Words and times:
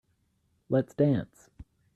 Let's 0.67 0.95
dance. 0.95 1.51